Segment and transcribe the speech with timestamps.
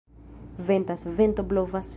[0.69, 1.89] Ventas, vento blovas.